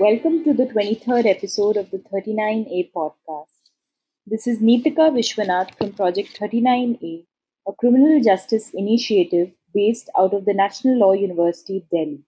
[0.00, 3.68] Welcome to the 23rd episode of the 39A podcast.
[4.26, 7.26] This is Neetika Vishwanath from Project 39A,
[7.68, 12.24] a criminal justice initiative based out of the National Law University, Delhi.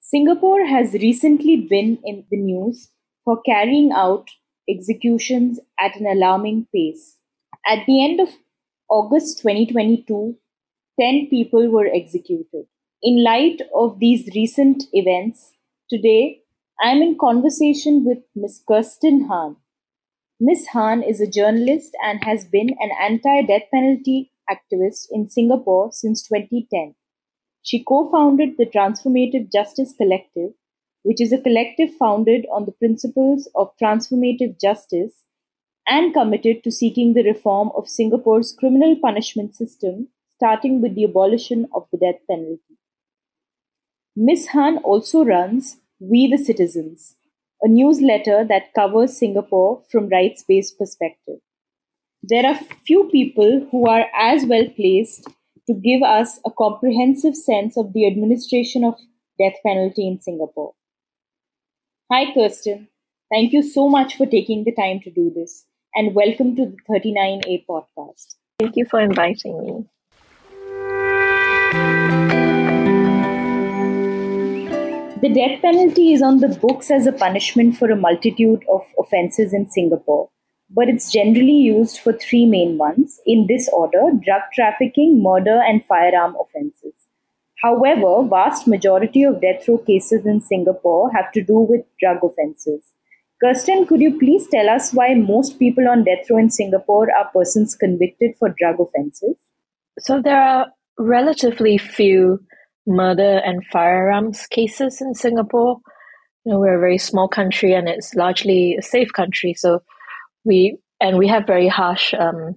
[0.00, 2.88] Singapore has recently been in the news
[3.24, 4.28] for carrying out
[4.68, 7.16] executions at an alarming pace.
[7.64, 8.30] At the end of
[8.90, 10.36] August 2022,
[11.00, 12.66] 10 people were executed.
[13.04, 15.52] In light of these recent events,
[15.88, 16.42] today
[16.78, 18.62] I am in conversation with Ms.
[18.68, 19.56] Kirsten Han.
[20.38, 20.66] Ms.
[20.74, 26.28] Han is a journalist and has been an anti death penalty activist in Singapore since
[26.28, 26.94] 2010.
[27.62, 30.50] She co founded the Transformative Justice Collective,
[31.02, 35.24] which is a collective founded on the principles of transformative justice
[35.86, 41.68] and committed to seeking the reform of Singapore's criminal punishment system, starting with the abolition
[41.74, 42.76] of the death penalty.
[44.14, 44.48] Ms.
[44.48, 47.16] Han also runs We the Citizens,
[47.62, 51.38] a newsletter that covers Singapore from rights based perspective.
[52.22, 55.26] There are few people who are as well placed
[55.66, 58.96] to give us a comprehensive sense of the administration of
[59.38, 60.74] death penalty in Singapore.
[62.12, 62.88] Hi, Kirsten.
[63.32, 66.76] Thank you so much for taking the time to do this, and welcome to the
[66.90, 68.34] 39A podcast.
[68.58, 69.86] Thank you for inviting
[72.32, 72.45] me.
[75.26, 79.52] The death penalty is on the books as a punishment for a multitude of offences
[79.52, 80.30] in Singapore,
[80.70, 85.84] but it's generally used for three main ones in this order drug trafficking, murder, and
[85.84, 86.92] firearm offences.
[87.60, 92.92] However, vast majority of death row cases in Singapore have to do with drug offences.
[93.42, 97.28] Kirsten, could you please tell us why most people on death row in Singapore are
[97.34, 99.34] persons convicted for drug offences?
[99.98, 100.66] So there are
[101.00, 102.38] relatively few
[102.86, 105.78] murder and firearms cases in Singapore.
[106.44, 109.54] You know, we're a very small country and it's largely a safe country.
[109.54, 109.82] So
[110.44, 112.54] we and we have very harsh um,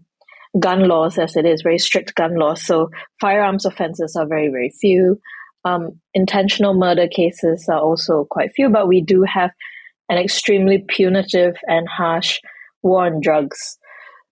[0.57, 2.61] gun laws as it is, very strict gun laws.
[2.61, 2.89] So
[3.19, 5.19] firearms offenses are very, very few.
[5.65, 9.51] Um, intentional murder cases are also quite few, but we do have
[10.07, 12.39] an extremely punitive and harsh
[12.81, 13.77] war on drugs.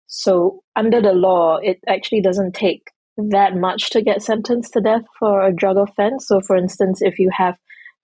[0.08, 5.04] So under the law, it actually doesn't take that much to get sentenced to death
[5.20, 6.28] for a drug offense.
[6.28, 7.58] So for instance, if you have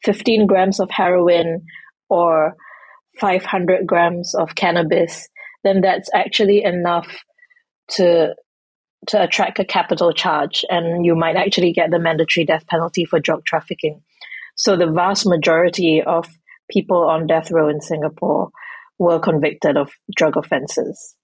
[0.03, 1.61] 15 grams of heroin
[2.09, 2.55] or
[3.19, 5.27] 500 grams of cannabis,
[5.63, 7.07] then that's actually enough
[7.91, 8.35] to
[9.07, 13.19] to attract a capital charge and you might actually get the mandatory death penalty for
[13.19, 14.01] drug trafficking.
[14.55, 16.25] So the vast majority of
[16.69, 18.49] people on death row in Singapore
[18.99, 21.15] were convicted of drug offenses.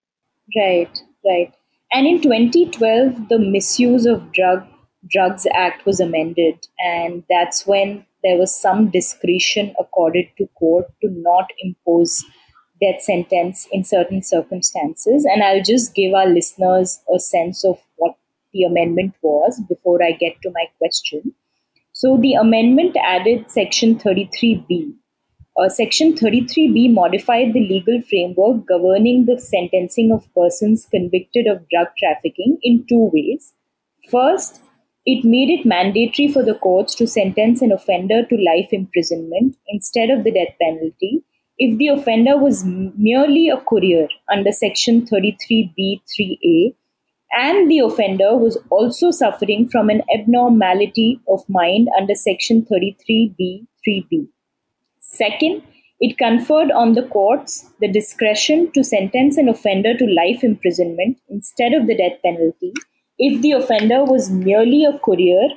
[0.58, 0.90] Right,
[1.26, 1.54] right.
[1.92, 4.64] And in 2012, the Misuse of Drug
[5.08, 11.10] Drugs Act was amended, and that's when there was some discretion accorded to court to
[11.10, 12.24] not impose
[12.82, 15.26] death sentence in certain circumstances.
[15.26, 18.16] And I'll just give our listeners a sense of what
[18.54, 21.34] the amendment was before I get to my question.
[21.94, 24.94] So the amendment added Section 33B.
[25.60, 31.88] Uh, Section 33B modified the legal framework governing the sentencing of persons convicted of drug
[31.98, 33.54] trafficking in two ways.
[34.10, 34.62] First,
[35.06, 40.10] it made it mandatory for the courts to sentence an offender to life imprisonment instead
[40.10, 41.24] of the death penalty
[41.58, 46.74] if the offender was merely a courier under Section 33b3a
[47.32, 54.30] and the offender was also suffering from an abnormality of mind under Section 33b3b.
[55.22, 55.64] Second,
[56.00, 61.74] it conferred on the courts the discretion to sentence an offender to life imprisonment instead
[61.74, 62.74] of the death penalty
[63.20, 65.50] if the offender was merely a courier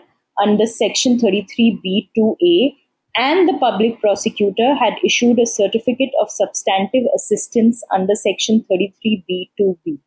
[0.42, 2.74] under Section 33b2a
[3.16, 9.98] and the public prosecutor had issued a certificate of substantive assistance under Section 33b2b.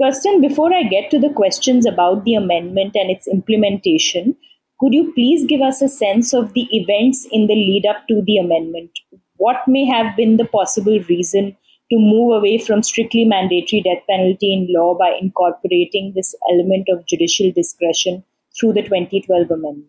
[0.00, 4.36] Kirsten, before I get to the questions about the amendment and its implementation,
[4.82, 8.20] could you please give us a sense of the events in the lead up to
[8.26, 8.90] the amendment?
[9.36, 11.56] What may have been the possible reason
[11.92, 17.06] to move away from strictly mandatory death penalty in law by incorporating this element of
[17.06, 18.24] judicial discretion
[18.58, 19.86] through the 2012 amendment?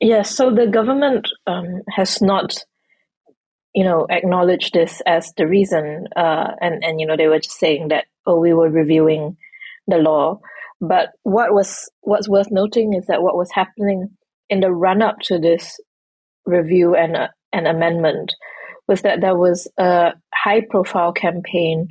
[0.00, 2.64] Yes, so the government um, has not,
[3.74, 7.58] you know, acknowledged this as the reason, uh, and and you know they were just
[7.58, 9.36] saying that oh we were reviewing
[9.86, 10.40] the law,
[10.80, 14.08] but what was what's worth noting is that what was happening
[14.48, 15.78] in the run up to this
[16.46, 18.34] review and uh, an amendment
[18.86, 21.88] was that there was a high profile campaign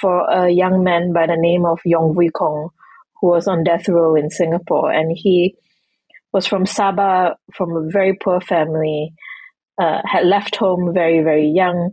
[0.00, 2.70] for a young man by the name of Yong Vui Kong
[3.20, 5.56] who was on death row in Singapore, and he
[6.32, 9.12] was from Sabah, from a very poor family,
[9.80, 11.92] uh, had left home very, very young,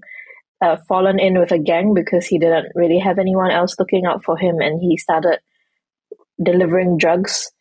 [0.61, 4.23] uh, fallen in with a gang because he didn't really have anyone else looking out
[4.23, 5.39] for him, and he started
[6.41, 7.51] delivering drugs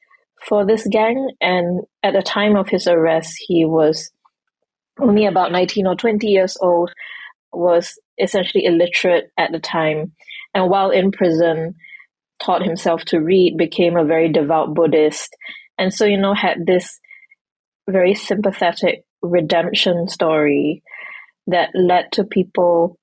[0.47, 1.31] for this gang.
[1.41, 4.11] And at the time of his arrest, he was
[5.01, 6.93] only about 19 or 20 years old,
[7.53, 10.13] was essentially illiterate at the time.
[10.55, 11.75] And while in prison,
[12.43, 15.35] taught himself to read, became a very devout Buddhist.
[15.79, 17.01] And so, you know, had this
[17.89, 20.83] very sympathetic redemption story
[21.47, 22.99] that led to people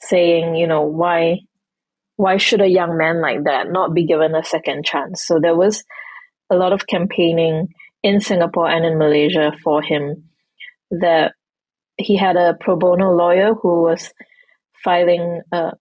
[0.00, 1.40] saying, you know, why
[2.16, 5.24] why should a young man like that not be given a second chance?
[5.26, 5.84] So there was
[6.50, 7.68] a lot of campaigning
[8.02, 10.30] in Singapore and in Malaysia for him
[10.90, 11.32] that
[11.96, 14.12] he had a pro bono lawyer who was
[14.84, 15.72] filing uh,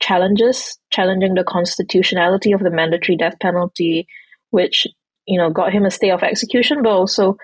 [0.00, 4.06] challenges challenging the constitutionality of the mandatory death penalty
[4.50, 4.86] which
[5.26, 7.36] you know got him a stay of execution but also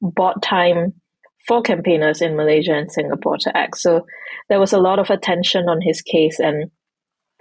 [0.00, 0.94] bought time
[1.46, 3.78] for campaigners in Malaysia and Singapore to act.
[3.78, 4.06] So
[4.48, 6.70] there was a lot of attention on his case, and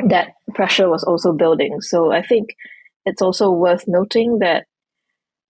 [0.07, 1.81] that pressure was also building.
[1.81, 2.49] So I think
[3.05, 4.65] it's also worth noting that,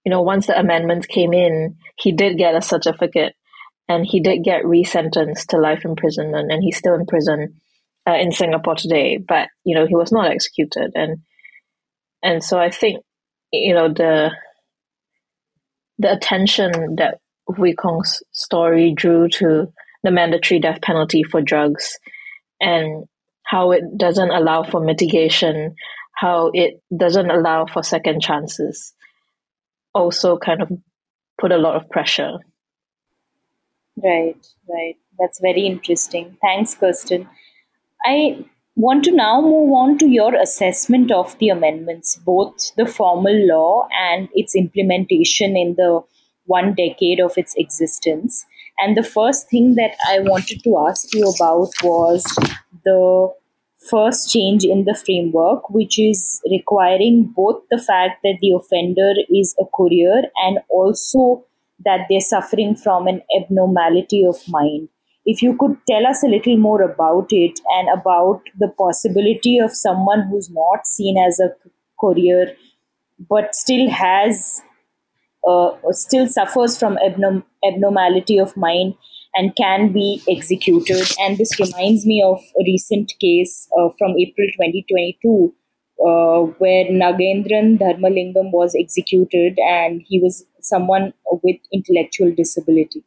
[0.05, 3.33] you know, once the amendments came in, he did get a certificate
[3.87, 7.61] and he did get resentenced to life imprisonment, and he's still in prison
[8.07, 9.17] uh, in Singapore today.
[9.17, 11.19] But you know, he was not executed, and
[12.23, 13.03] and so I think
[13.51, 14.31] you know the
[15.99, 17.19] the attention that
[17.53, 19.71] Vui Kong's story drew to
[20.03, 21.99] the mandatory death penalty for drugs
[22.59, 23.05] and
[23.43, 25.75] how it doesn't allow for mitigation,
[26.15, 28.93] how it doesn't allow for second chances,
[29.93, 30.71] also kind of
[31.39, 32.39] put a lot of pressure.
[33.97, 34.37] Right,
[34.69, 34.95] right.
[35.19, 36.37] That's very interesting.
[36.41, 37.27] Thanks, Kirsten.
[38.05, 38.45] I
[38.75, 43.87] want to now move on to your assessment of the amendments, both the formal law
[43.91, 46.01] and its implementation in the
[46.45, 48.45] one decade of its existence.
[48.79, 52.23] And the first thing that I wanted to ask you about was
[52.83, 53.31] the
[53.89, 59.55] first change in the framework, which is requiring both the fact that the offender is
[59.59, 61.43] a courier and also
[61.83, 64.89] that they're suffering from an abnormality of mind.
[65.25, 69.71] If you could tell us a little more about it and about the possibility of
[69.71, 71.53] someone who's not seen as a
[71.99, 72.55] courier
[73.29, 74.63] but still has
[75.47, 78.95] uh, still suffers from abnorm- abnormality of mind
[79.35, 81.07] and can be executed.
[81.19, 85.53] And this reminds me of a recent case uh, from April 2022
[86.01, 93.03] uh, where Nagaenthran Dharmalingam was executed and he was someone with intellectual disability.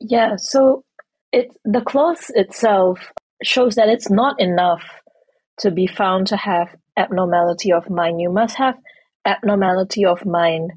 [0.00, 0.84] Yeah, so
[1.32, 4.82] it the clause itself shows that it's not enough
[5.60, 8.20] to be found to have abnormality of mind.
[8.20, 8.76] You must have
[9.24, 10.72] abnormality of mind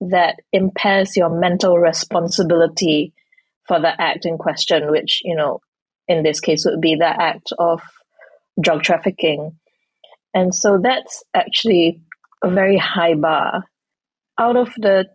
[0.00, 3.12] that impairs your mental responsibility
[3.66, 5.60] for the act in question, which, you know,
[6.08, 7.80] in this case would be the act of
[8.60, 9.58] drug trafficking.
[10.34, 12.02] And so that's actually
[12.42, 13.64] a very high bar.
[14.38, 15.06] Out of the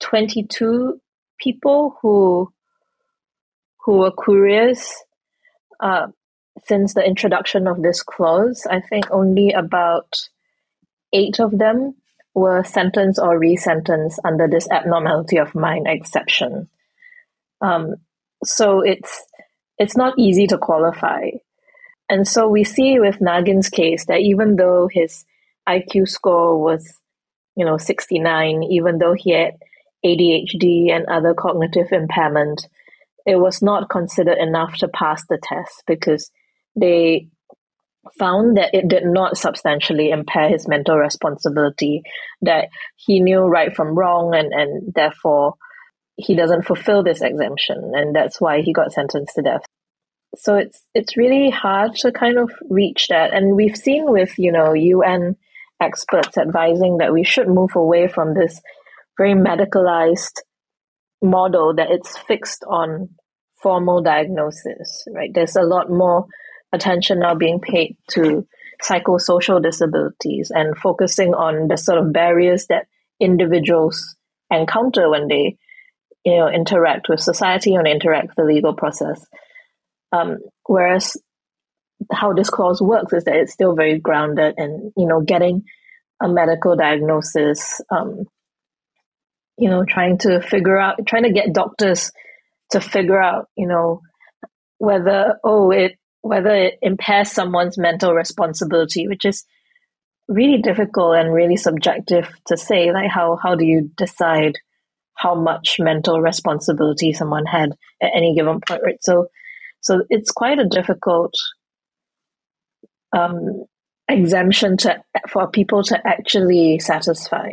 [0.00, 1.00] 22
[1.38, 2.52] people who
[3.84, 4.94] who were couriers
[5.80, 6.06] uh,
[6.64, 10.14] since the introduction of this clause, I think only about
[11.12, 11.96] eight of them
[12.34, 16.68] were sentenced or resentenced under this abnormality of mind exception.
[17.60, 17.96] Um,
[18.44, 19.26] so it's
[19.78, 21.30] it's not easy to qualify.
[22.08, 25.24] And so we see with Nagin's case that even though his
[25.68, 27.00] IQ score was,
[27.56, 29.54] you know, 69, even though he had
[30.04, 32.66] ADHD and other cognitive impairment,
[33.24, 36.30] it was not considered enough to pass the test because
[36.76, 37.28] they
[38.18, 42.02] found that it did not substantially impair his mental responsibility,
[42.42, 45.54] that he knew right from wrong, and, and therefore
[46.16, 49.62] he doesn't fulfill this exemption, and that's why he got sentenced to death.
[50.36, 54.52] So it's it's really hard to kind of reach that, and we've seen with you
[54.52, 55.36] know UN
[55.80, 58.60] experts advising that we should move away from this
[59.18, 60.40] very medicalized
[61.22, 63.10] model that it's fixed on
[63.62, 65.30] formal diagnosis, right?
[65.32, 66.26] There's a lot more
[66.72, 68.46] attention now being paid to
[68.82, 72.86] psychosocial disabilities and focusing on the sort of barriers that
[73.20, 74.16] individuals
[74.50, 75.56] encounter when they
[76.24, 79.24] you know interact with society and interact with the legal process.
[80.12, 81.16] Um, whereas
[82.10, 85.64] how this clause works is that it's still very grounded in you know getting
[86.22, 88.24] a medical diagnosis um,
[89.58, 92.10] you know trying to figure out trying to get doctors
[92.70, 94.00] to figure out you know
[94.78, 99.44] whether oh it whether it impairs someone's mental responsibility, which is
[100.28, 102.92] really difficult and really subjective to say.
[102.92, 104.54] Like how how do you decide
[105.16, 108.98] how much mental responsibility someone had at any given point, right?
[109.02, 109.26] So,
[109.80, 111.34] so it's quite a difficult
[113.12, 113.64] um,
[114.08, 117.50] exemption to for people to actually satisfy.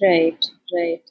[0.00, 0.44] Right,
[0.74, 1.02] right.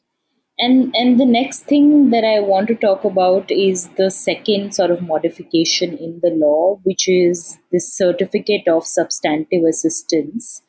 [0.57, 4.89] And and the next thing that I want to talk about is the second sort
[4.89, 10.61] of modification in the law, which is the certificate of substantive assistance.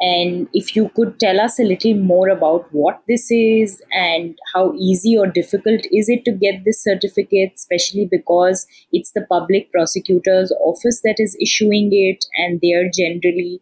[0.00, 4.72] And if you could tell us a little more about what this is and how
[4.74, 10.50] easy or difficult is it to get this certificate, especially because it's the public prosecutor's
[10.60, 13.60] office that is issuing it, and they are generally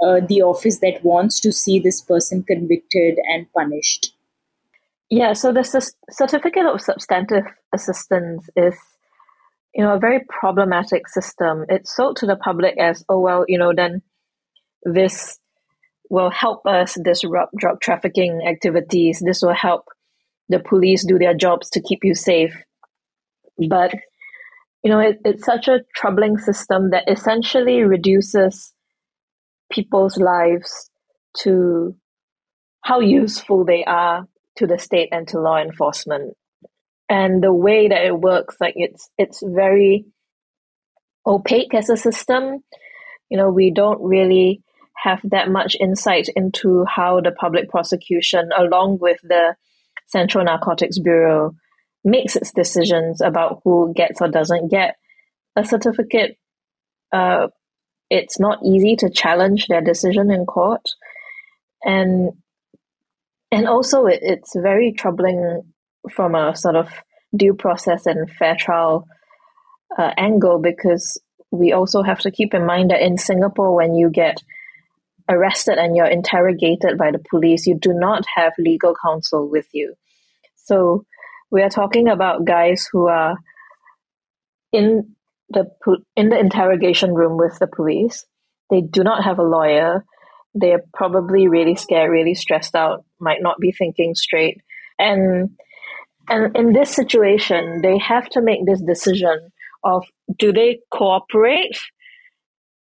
[0.00, 4.13] uh, the office that wants to see this person convicted and punished.
[5.10, 5.64] Yeah, so the
[6.10, 7.44] certificate of substantive
[7.74, 8.76] assistance is,
[9.74, 11.64] you know, a very problematic system.
[11.68, 14.02] It's sold to the public as, oh well, you know, then
[14.84, 15.38] this
[16.10, 19.22] will help us disrupt drug trafficking activities.
[19.24, 19.86] This will help
[20.48, 22.54] the police do their jobs to keep you safe.
[23.68, 23.92] But,
[24.82, 28.72] you know, it, it's such a troubling system that essentially reduces
[29.72, 30.90] people's lives
[31.38, 31.96] to
[32.82, 36.34] how useful they are to the state and to law enforcement.
[37.08, 40.06] And the way that it works, like it's it's very
[41.26, 42.62] opaque as a system.
[43.28, 44.62] You know, we don't really
[44.96, 49.54] have that much insight into how the public prosecution, along with the
[50.06, 51.54] Central Narcotics Bureau,
[52.04, 54.96] makes its decisions about who gets or doesn't get
[55.56, 56.38] a certificate.
[57.12, 57.48] Uh,
[58.10, 60.88] it's not easy to challenge their decision in court,
[61.82, 62.32] and
[63.54, 65.62] and also it, it's very troubling
[66.10, 66.88] from a sort of
[67.36, 69.06] due process and fair trial
[69.96, 71.20] uh, angle because
[71.50, 74.42] we also have to keep in mind that in Singapore, when you get
[75.28, 79.94] arrested and you're interrogated by the police, you do not have legal counsel with you.
[80.56, 81.04] So
[81.50, 83.36] we are talking about guys who are
[84.72, 85.14] in
[85.50, 85.66] the
[86.16, 88.26] in the interrogation room with the police.
[88.70, 90.04] They do not have a lawyer.
[90.54, 94.60] They're probably really scared, really stressed out, might not be thinking straight.
[94.98, 95.50] And
[96.28, 99.50] and in this situation, they have to make this decision
[99.82, 100.04] of
[100.38, 101.78] do they cooperate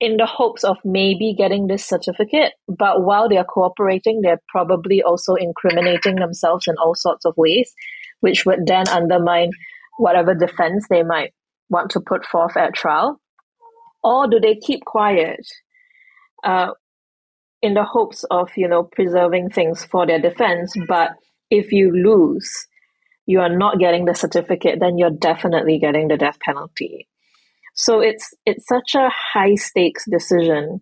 [0.01, 2.53] in the hopes of maybe getting this certificate.
[2.69, 7.73] But while they're cooperating, they're probably also incriminating themselves in all sorts of ways,
[8.21, 9.51] which would then undermine
[9.99, 11.33] whatever defense they might
[11.69, 13.21] want to put forth at trial.
[14.05, 15.45] Or do they keep quiet
[16.45, 16.71] uh,
[17.63, 20.75] in the hopes of, you know, preserving things for their defense?
[20.89, 21.11] But
[21.51, 22.51] if you lose,
[23.27, 27.09] you are not getting the certificate, then you're definitely getting the death penalty.
[27.75, 30.81] So it's it's such a high stakes decision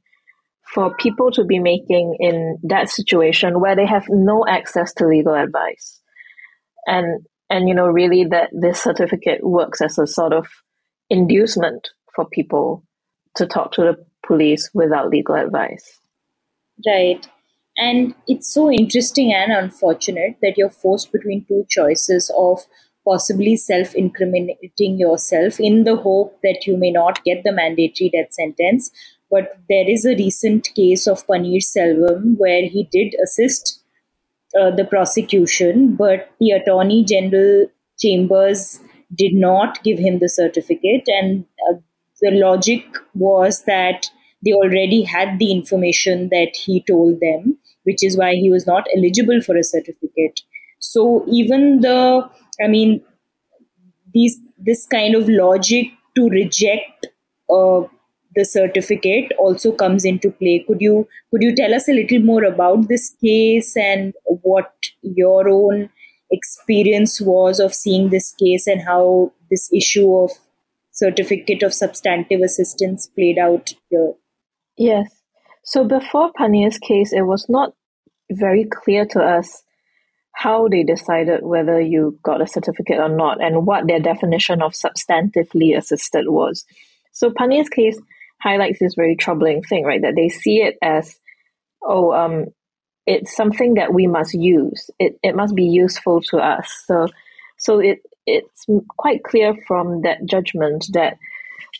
[0.75, 5.35] for people to be making in that situation where they have no access to legal
[5.35, 6.01] advice.
[6.87, 10.47] And and you know really that this certificate works as a sort of
[11.11, 12.83] inducement for people
[13.37, 16.01] to talk to the police without legal advice.
[16.85, 17.27] Right.
[17.79, 22.61] And it's so interesting and unfortunate that you're forced between two choices of
[23.07, 28.33] possibly self incriminating yourself in the hope that you may not get the mandatory death
[28.33, 28.91] sentence.
[29.31, 33.83] But there is a recent case of Pannir Selvam where he did assist
[34.59, 37.67] uh, the prosecution, but the Attorney General
[37.99, 38.81] Chambers
[39.15, 41.09] did not give him the certificate.
[41.09, 41.75] And uh,
[42.21, 44.07] the logic was that
[44.47, 48.87] they already had the information that he told them, which is why he was not
[48.97, 50.41] eligible for a certificate.
[50.79, 52.31] So even the
[52.63, 53.03] I mean,
[54.15, 57.09] these this kind of logic to reject
[57.51, 57.83] uh,
[58.37, 60.65] the certificate also comes into play.
[60.67, 64.73] Could you could you tell us a little more about this case and what
[65.03, 65.89] your own
[66.31, 70.33] experience was of seeing this case and how this issue of
[70.91, 74.13] certificate of substantive assistance played out here?
[74.77, 75.09] Yes.
[75.65, 77.73] So before Pannir's case, it was not
[78.31, 79.63] very clear to us
[80.33, 84.75] how they decided whether you got a certificate or not and what their definition of
[84.75, 86.65] substantively assisted was.
[87.13, 87.99] So Pannir's case
[88.41, 90.03] highlights this very troubling thing, right?
[90.03, 91.19] That they see it as,
[91.83, 92.47] oh, um,
[93.07, 94.91] it's something that we must use.
[94.99, 96.69] It it must be useful to us.
[96.87, 97.07] So
[97.59, 98.67] so it it's
[98.99, 101.17] quite clear from that judgment that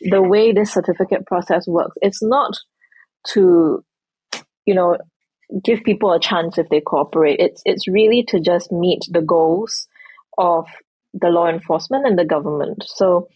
[0.01, 2.57] the way this certificate process works, it's not
[3.33, 3.83] to,
[4.65, 4.97] you know,
[5.63, 7.39] give people a chance if they cooperate.
[7.39, 9.87] It's it's really to just meet the goals
[10.37, 10.67] of
[11.13, 12.83] the law enforcement and the government.
[12.85, 13.27] So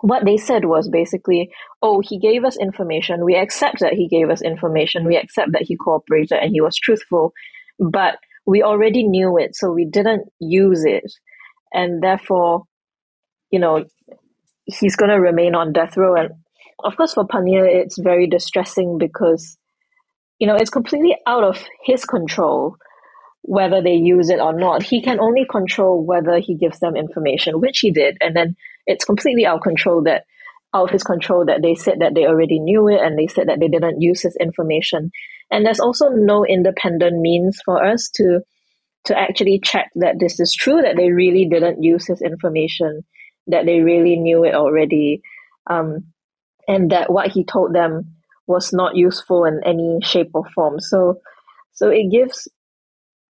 [0.00, 1.50] what they said was basically,
[1.82, 3.24] oh, he gave us information.
[3.24, 5.04] We accept that he gave us information.
[5.04, 7.32] We accept that he cooperated and he was truthful.
[7.78, 11.12] But we already knew it, so we didn't use it,
[11.72, 12.64] and therefore,
[13.50, 13.84] you know,
[14.64, 16.14] he's going to remain on death row.
[16.14, 16.30] And
[16.84, 19.56] of course, for Pannir, it's very distressing because,
[20.38, 22.76] you know, it's completely out of his control
[23.42, 24.82] whether they use it or not.
[24.82, 28.56] He can only control whether he gives them information, which he did, and then
[28.86, 30.24] it's completely out of control that
[30.74, 33.48] out of his control that they said that they already knew it and they said
[33.48, 35.10] that they didn't use his information.
[35.50, 38.40] And there's also no independent means for us to
[39.04, 43.02] to actually check that this is true, that they really didn't use his information,
[43.46, 45.22] that they really knew it already,
[45.70, 46.04] um,
[46.68, 48.14] and that what he told them
[48.46, 50.78] was not useful in any shape or form.
[50.80, 51.20] So
[51.72, 52.48] so it gives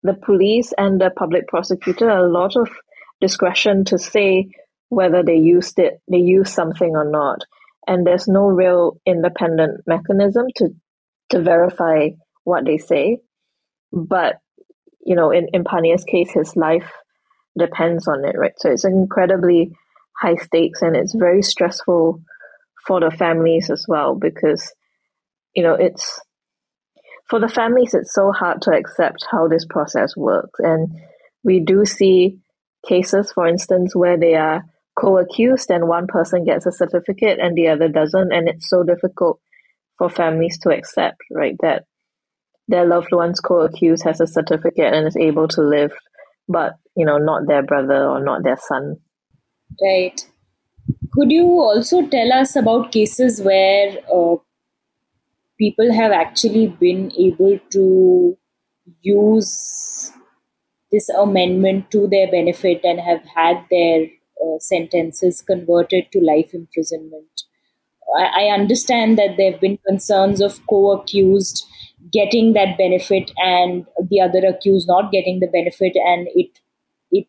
[0.04, 2.70] the police and the public prosecutor a lot of
[3.22, 4.50] discretion to say
[4.90, 7.40] whether they used it, they used something or not.
[7.88, 10.70] And there's no real independent mechanism to
[11.30, 12.10] to verify
[12.44, 13.18] what they say.
[13.92, 14.36] But
[15.06, 16.92] you know, in in Pannir's case, his life
[17.58, 18.54] depends on it, right?
[18.58, 19.72] So it's incredibly
[20.20, 22.22] high stakes, and it's very stressful
[22.86, 24.74] for the families as well because
[25.56, 26.20] you know it's
[27.30, 30.60] for the families it's so hard to accept how this process works.
[30.60, 30.90] And
[31.44, 32.40] we do see
[32.88, 34.64] cases for instance where they are
[35.00, 39.40] co-accused and one person gets a certificate and the other doesn't and it's so difficult
[39.98, 41.86] for families to accept right that
[42.68, 45.92] their loved one's co-accused has a certificate and is able to live
[46.48, 48.98] but you know not their brother or not their son.
[49.82, 50.22] Right
[51.12, 54.36] could you also tell us about cases where uh,
[55.58, 58.38] people have actually been able to
[59.02, 60.12] use
[60.92, 64.04] this amendment to their benefit and have had their
[64.44, 67.44] uh, sentences converted to life imprisonment.
[68.18, 71.66] I, I understand that there have been concerns of co accused
[72.14, 76.52] getting that benefit and the other accused not getting the benefit, and it
[77.12, 77.28] it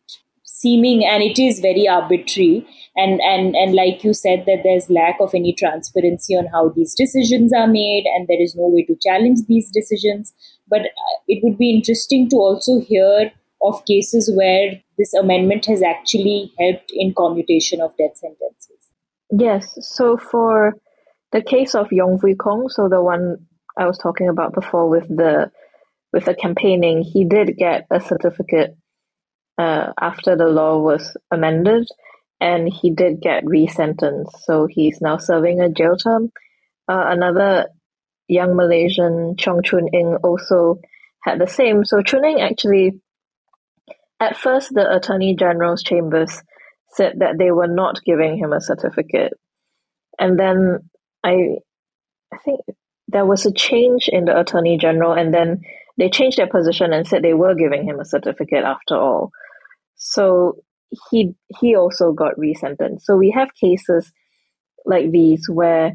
[0.59, 2.67] seeming and it is very arbitrary
[2.97, 6.95] and and and like you said that there's lack of any transparency on how these
[6.95, 10.33] decisions are made and there is no way to challenge these decisions
[10.69, 13.31] but uh, it would be interesting to also hear
[13.63, 18.77] of cases where this amendment has actually helped in commutation of death sentences.
[19.31, 19.77] Yes.
[19.81, 20.75] So for
[21.33, 25.09] the case of Yong Vui Kong, so the one I was talking about before with
[25.09, 25.51] the
[26.13, 28.77] with the campaigning, he did get a certificate
[29.59, 31.89] uh, after the law was amended,
[32.41, 34.39] and he did get resentenced.
[34.45, 36.31] So he's now serving a jail term.
[36.89, 37.69] Uh, another
[38.29, 40.81] young Malaysian, Chong Chun Yin, also
[41.23, 41.85] had the same.
[41.85, 43.01] So Chun Yin actually
[44.21, 46.43] at first, the Attorney General's chambers
[46.91, 49.35] said that they were not giving him a certificate.
[50.19, 50.89] And then
[51.23, 51.59] I
[52.33, 52.61] I think
[53.09, 55.61] there was a change in the Attorney General and then
[55.99, 59.31] they changed their position and said they were giving him a certificate after all.
[59.97, 60.59] So
[61.11, 63.03] he he also got resentenced.
[63.03, 64.13] So we have cases
[64.85, 65.93] like these where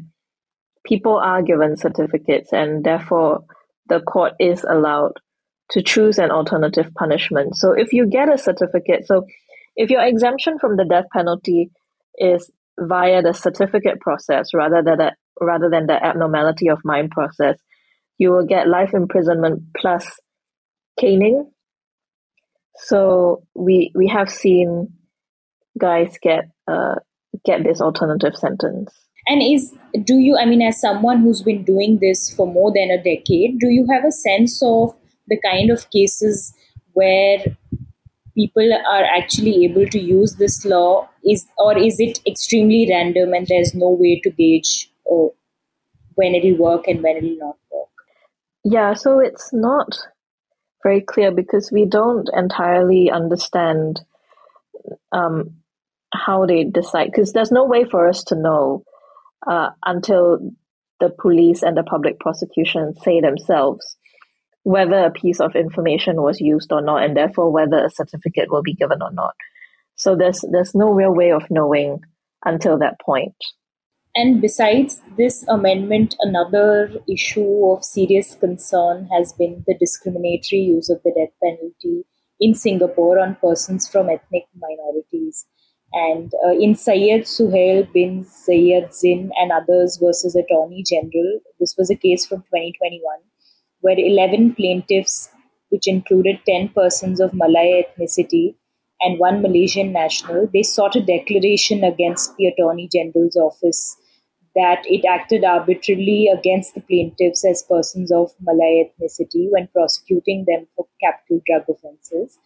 [0.84, 3.44] people are given certificates and therefore
[3.88, 5.12] the court is allowed
[5.70, 7.56] to choose an alternative punishment.
[7.56, 9.26] So if you get a certificate, so
[9.76, 11.70] if your exemption from the death penalty
[12.18, 17.56] is via the certificate process rather than the, rather than the abnormality of mind process,
[18.18, 20.06] you will get life imprisonment plus
[20.98, 21.50] caning.
[22.76, 24.88] So we we have seen
[25.78, 26.96] guys get uh,
[27.44, 28.92] get this alternative sentence.
[29.28, 32.90] And is do you I mean as someone who's been doing this for more than
[32.90, 34.96] a decade, do you have a sense of
[35.28, 36.54] the kind of cases
[36.94, 37.38] where
[38.34, 43.46] people are actually able to use this law is or is it extremely random and
[43.48, 45.34] there's no way to gauge oh,
[46.14, 47.88] when it'll work and when it'll not work
[48.64, 49.98] yeah so it's not
[50.82, 54.00] very clear because we don't entirely understand
[55.12, 55.56] um,
[56.12, 58.84] how they decide because there's no way for us to know
[59.46, 60.38] uh, until
[61.00, 63.96] the police and the public prosecution say themselves
[64.64, 68.62] whether a piece of information was used or not, and therefore whether a certificate will
[68.62, 69.34] be given or not.
[69.96, 72.00] So there's there's no real way of knowing
[72.44, 73.34] until that point.
[74.14, 81.00] And besides this amendment, another issue of serious concern has been the discriminatory use of
[81.02, 82.04] the death penalty
[82.38, 85.46] in Singapore on persons from ethnic minorities.
[85.94, 91.90] And uh, in Syed Suhail bin Syed Zin and others versus Attorney General, this was
[91.90, 93.00] a case from 2021
[93.80, 95.30] where 11 plaintiffs,
[95.70, 98.54] which included 10 persons of Malay ethnicity
[99.00, 103.96] and one Malaysian national, they sought a declaration against the Attorney General's office
[104.54, 110.66] that it acted arbitrarily against the plaintiffs as persons of Malay ethnicity when prosecuting them
[110.76, 112.38] for capital drug offences.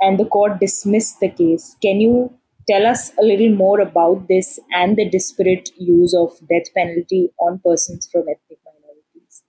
[0.00, 1.76] And the court dismissed the case.
[1.80, 2.34] Can you
[2.68, 7.60] tell us a little more about this and the disparate use of death penalty on
[7.64, 9.42] persons from ethnic minorities?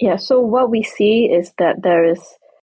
[0.00, 2.20] Yeah, so what we see is that there is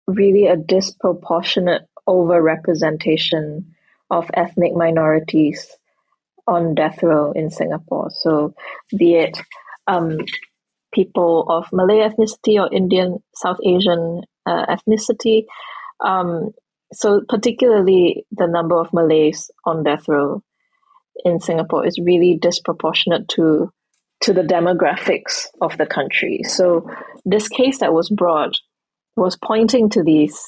[0.07, 3.65] really a disproportionate overrepresentation
[4.11, 5.75] of ethnic minorities
[6.47, 8.09] on death row in Singapore.
[8.11, 8.53] So,
[8.97, 9.37] be it
[9.87, 10.17] um,
[10.93, 15.45] people of Malay ethnicity or Indian, South Asian uh, ethnicity.
[16.03, 16.51] Um,
[16.93, 20.41] so, particularly the number of Malays on death row
[21.23, 23.71] in Singapore is really disproportionate to
[24.21, 26.41] to the demographics of the country.
[26.43, 26.89] So,
[27.25, 28.57] this case that was brought
[29.15, 30.39] was pointing to these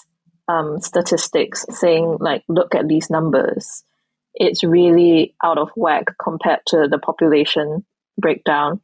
[0.48, 3.84] um, statistics, saying like, look at these numbers
[4.40, 7.86] it's really out of whack compared to the population
[8.18, 8.82] breakdown.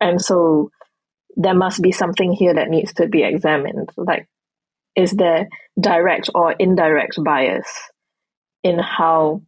[0.00, 0.70] And so
[1.36, 3.90] there must be something here that needs to be examined.
[3.96, 4.26] Like,
[4.96, 7.68] is there direct or indirect bias
[8.62, 9.42] in how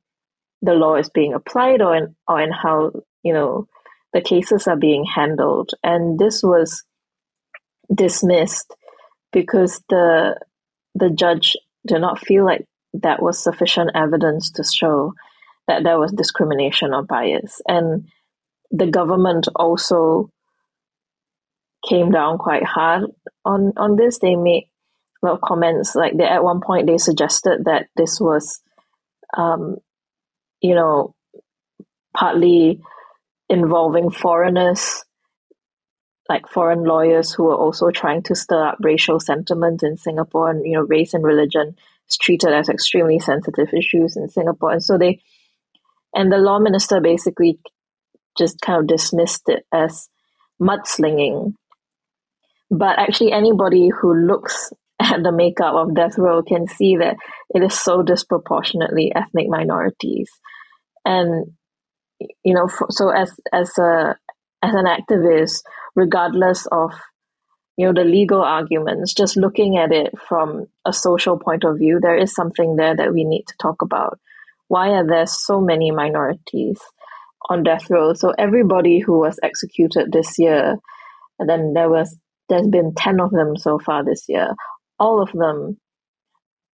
[0.60, 3.66] the law is being applied or in, or in how, you know,
[4.12, 5.70] the cases are being handled?
[5.82, 6.84] And this was
[7.94, 8.74] dismissed
[9.32, 10.38] because the
[10.94, 11.56] the judge
[11.86, 15.14] did not feel like that was sufficient evidence to show
[15.68, 17.60] that there was discrimination or bias.
[17.68, 18.08] And
[18.72, 20.30] the government also
[21.88, 23.04] came down quite hard
[23.44, 24.18] on, on this.
[24.18, 24.68] They made
[25.22, 25.94] a lot of comments.
[25.94, 28.60] Like they, at one point, they suggested that this was,
[29.36, 29.76] um,
[30.60, 31.14] you know,
[32.16, 32.80] partly
[33.48, 35.04] involving foreigners,
[36.28, 40.66] like foreign lawyers who were also trying to stir up racial sentiment in Singapore, and
[40.66, 41.76] you know, race and religion
[42.08, 45.22] is treated as extremely sensitive issues in Singapore, and so they
[46.14, 47.58] and the law minister basically
[48.36, 50.08] just kind of dismissed it as
[50.60, 51.54] mudslinging.
[52.70, 57.16] But actually, anybody who looks at the makeup of death row can see that
[57.54, 60.30] it is so disproportionately ethnic minorities.
[61.04, 61.52] And,
[62.44, 64.16] you know, so as, as a,
[64.62, 65.62] as an activist,
[65.94, 66.92] regardless of
[67.76, 72.00] you know the legal arguments just looking at it from a social point of view
[72.02, 74.18] there is something there that we need to talk about
[74.68, 76.78] why are there so many minorities
[77.50, 78.12] on death row?
[78.14, 80.76] So everybody who was executed this year,
[81.38, 82.16] and then there was
[82.48, 84.54] there's been ten of them so far this year.
[84.98, 85.78] All of them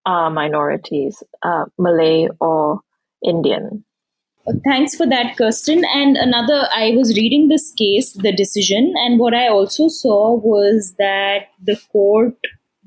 [0.07, 2.80] are minorities, uh, Malay or
[3.24, 3.85] Indian.
[4.62, 5.85] Thanks for that, Kirsten.
[5.94, 10.94] And another, I was reading this case, the decision, and what I also saw was
[10.98, 12.35] that the court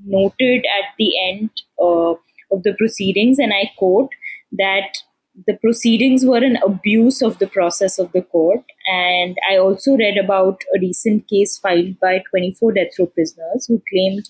[0.05, 1.49] noted at the end
[1.81, 2.11] uh,
[2.51, 4.09] of the proceedings, and I quote,
[4.57, 4.97] that
[5.45, 8.63] the proceedings were an abuse of the process of the court.
[8.87, 13.81] And I also read about a recent case filed by 24 death row prisoners who
[13.89, 14.29] claimed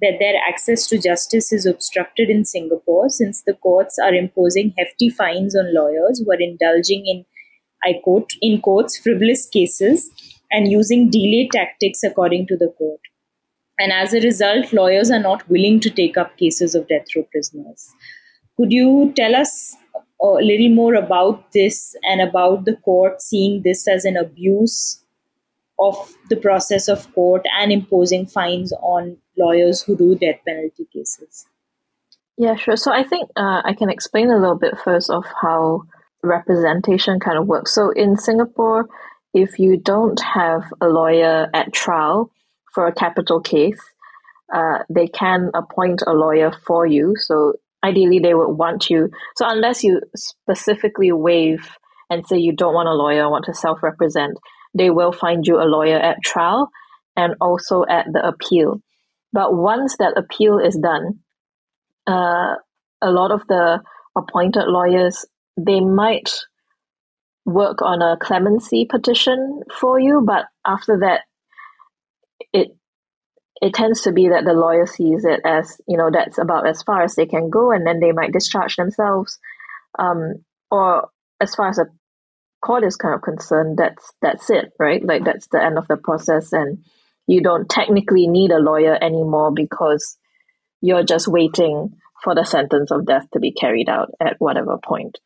[0.00, 5.08] that their access to justice is obstructed in Singapore since the courts are imposing hefty
[5.08, 7.24] fines on lawyers who are indulging in,
[7.82, 10.10] I quote, in quotes, frivolous cases
[10.50, 13.00] and using delay tactics according to the court.
[13.78, 17.26] And as a result, lawyers are not willing to take up cases of death row
[17.32, 17.90] prisoners.
[18.56, 19.76] Could you tell us
[20.22, 25.02] a little more about this and about the court seeing this as an abuse
[25.78, 31.46] of the process of court and imposing fines on lawyers who do death penalty cases?
[32.38, 32.76] Yeah, sure.
[32.76, 35.82] So I think uh, I can explain a little bit first of how
[36.22, 37.74] representation kind of works.
[37.74, 38.88] So in Singapore,
[39.34, 42.30] if you don't have a lawyer at trial
[42.72, 43.80] for a capital case,
[44.54, 47.14] uh, they can appoint a lawyer for you.
[47.18, 47.54] So
[47.86, 49.08] ideally they would want you.
[49.36, 51.68] So unless you specifically waive
[52.10, 54.38] and say you don't want a lawyer want to self-represent
[54.76, 56.68] they will find you a lawyer at trial
[57.16, 58.82] and also at the appeal.
[59.32, 61.20] But once that appeal is done
[62.06, 62.56] uh,
[63.02, 63.80] a lot of the
[64.16, 65.24] appointed lawyers
[65.56, 66.30] they might
[67.44, 71.22] work on a clemency petition for you but after that
[73.60, 76.82] it tends to be that the lawyer sees it as you know that's about as
[76.82, 79.38] far as they can go and then they might discharge themselves.
[79.98, 81.08] Um, or
[81.40, 81.86] as far as a
[82.64, 85.04] court is kind of concerned that's that's it right?
[85.04, 86.84] Like that's the end of the process and
[87.26, 90.16] you don't technically need a lawyer anymore because
[90.80, 95.18] you're just waiting for the sentence of death to be carried out at whatever point.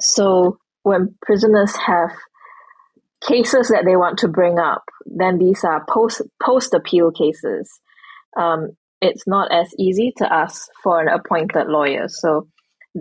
[0.00, 2.10] So when prisoners have
[3.26, 7.70] cases that they want to bring up, then these are post post appeal cases.
[8.36, 12.48] Um, it's not as easy to ask for an appointed lawyer, so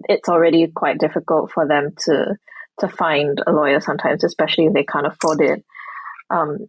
[0.10, 2.36] it's already quite difficult for them to
[2.80, 5.64] to find a lawyer sometimes, especially if they can't afford it.
[6.30, 6.68] Um,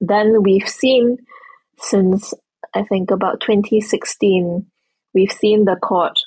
[0.00, 1.18] then we've seen
[1.78, 2.32] since
[2.74, 4.66] I think about 2016,
[5.14, 6.18] we've seen the court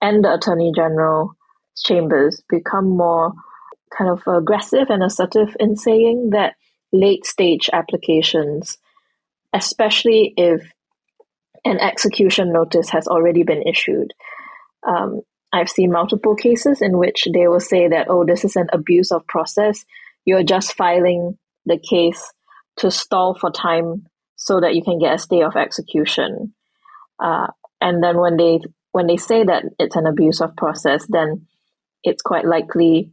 [0.00, 1.34] and the Attorney General
[1.76, 3.32] chambers become more
[3.96, 6.54] kind of aggressive and assertive in saying that
[6.92, 8.78] late stage applications,
[9.52, 10.72] especially if
[11.64, 14.12] an execution notice has already been issued.
[14.86, 15.22] Um,
[15.52, 19.10] I've seen multiple cases in which they will say that, oh, this is an abuse
[19.10, 19.84] of process.
[20.24, 22.32] You're just filing the case
[22.78, 26.54] to stall for time so that you can get a stay of execution.
[27.18, 27.48] Uh,
[27.80, 28.60] and then when they
[28.92, 31.46] when they say that it's an abuse of process, then
[32.02, 33.12] it's quite likely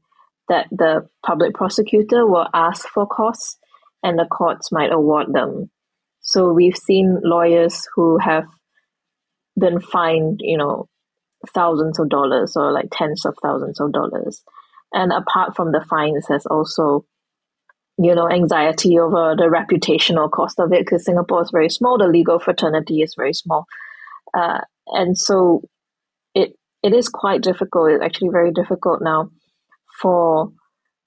[0.50, 3.58] that the public prosecutor will ask for costs
[4.02, 5.70] and the courts might award them.
[6.22, 8.46] So we've seen lawyers who have
[9.58, 10.88] been fined, you know,
[11.54, 14.44] thousands of dollars or like tens of thousands of dollars.
[14.94, 17.06] And apart from the fines, there's also,
[17.98, 22.08] you know, anxiety over the reputational cost of it because Singapore is very small, the
[22.08, 23.66] legal fraternity is very small.
[24.34, 25.62] Uh, and so
[26.34, 29.30] it it is quite difficult, it's actually very difficult now
[30.04, 30.52] for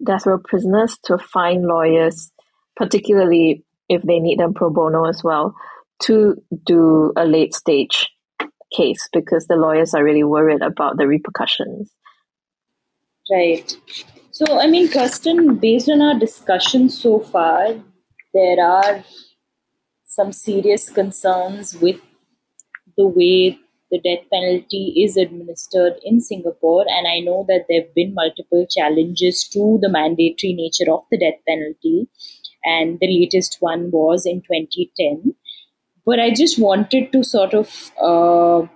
[0.05, 2.33] death row prisoners to find lawyers,
[2.75, 5.55] particularly if they need them pro bono as well,
[6.03, 8.09] to do a late stage
[8.77, 11.93] case because the lawyers are really worried about the repercussions.
[13.31, 13.77] Right.
[14.31, 17.75] So, I mean, Kirsten, based on our discussion so far,
[18.35, 19.05] there are
[20.05, 22.01] some serious concerns with
[22.97, 23.59] the way
[23.91, 26.85] the death penalty is administered in Singapore.
[26.89, 31.19] And I know that there have been multiple challenges to the mandatory nature of the
[31.19, 32.09] death penalty.
[32.65, 35.35] And the latest one was in 2010.
[36.05, 38.67] But I just wanted to sort of uh,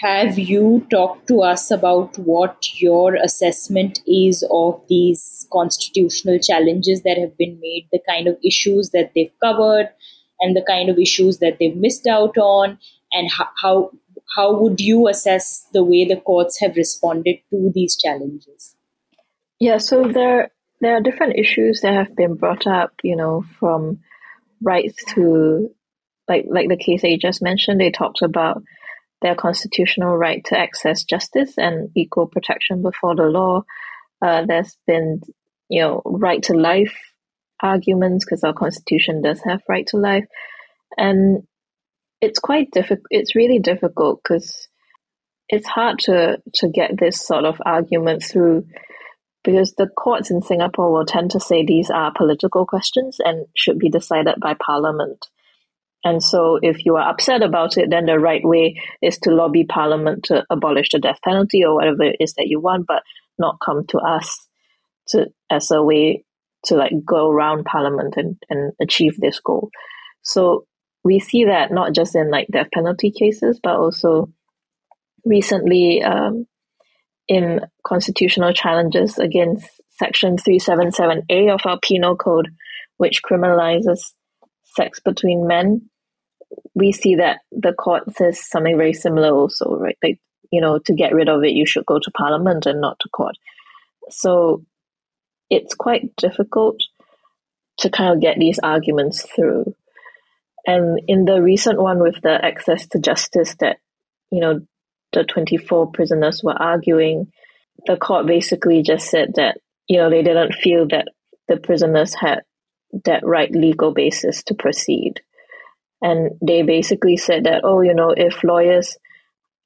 [0.00, 7.18] have you talk to us about what your assessment is of these constitutional challenges that
[7.18, 9.90] have been made, the kind of issues that they've covered,
[10.40, 12.78] and the kind of issues that they've missed out on,
[13.12, 13.90] and how, how
[14.34, 18.74] how would you assess the way the courts have responded to these challenges?
[19.60, 24.00] Yeah, so there there are different issues that have been brought up, you know, from
[24.62, 25.70] rights to
[26.28, 28.62] like like the case that you just mentioned, they talked about
[29.20, 33.62] their constitutional right to access justice and equal protection before the law.
[34.20, 35.20] Uh, there's been,
[35.68, 36.96] you know, right to life
[37.60, 40.26] arguments because our constitution does have right to life,
[40.96, 41.46] and
[42.22, 43.06] it's quite difficult.
[43.10, 44.68] It's really difficult because
[45.48, 48.64] it's hard to to get this sort of argument through
[49.44, 53.78] because the courts in Singapore will tend to say these are political questions and should
[53.78, 55.26] be decided by parliament.
[56.04, 59.64] And so, if you are upset about it, then the right way is to lobby
[59.64, 63.02] parliament to abolish the death penalty or whatever it is that you want, but
[63.38, 64.46] not come to us
[65.08, 66.24] to as a way
[66.64, 69.70] to like go around parliament and, and achieve this goal.
[70.22, 70.66] So
[71.04, 74.32] we see that not just in like death penalty cases, but also
[75.24, 76.46] recently um,
[77.28, 82.48] in constitutional challenges against Section 377A of our penal code,
[82.96, 84.12] which criminalizes
[84.64, 85.88] sex between men.
[86.74, 89.98] We see that the court says something very similar also, right?
[90.02, 90.18] Like,
[90.50, 93.08] you know, to get rid of it, you should go to parliament and not to
[93.08, 93.36] court.
[94.10, 94.64] So
[95.50, 96.76] it's quite difficult
[97.78, 99.74] to kind of get these arguments through.
[100.66, 103.78] And in the recent one with the access to justice that,
[104.30, 104.60] you know,
[105.12, 107.32] the 24 prisoners were arguing,
[107.86, 111.08] the court basically just said that, you know, they didn't feel that
[111.48, 112.40] the prisoners had
[113.04, 115.20] that right legal basis to proceed.
[116.00, 118.96] And they basically said that, oh, you know, if lawyers